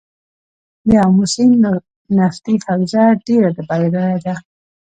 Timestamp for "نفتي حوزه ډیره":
2.17-3.51